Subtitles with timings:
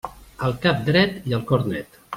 [0.47, 2.05] El cap dret i el cor net.